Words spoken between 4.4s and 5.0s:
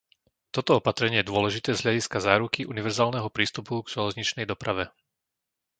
doprave.